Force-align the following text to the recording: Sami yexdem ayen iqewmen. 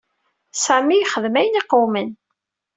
Sami 0.65 0.95
yexdem 0.97 1.35
ayen 1.39 1.59
iqewmen. 1.61 2.09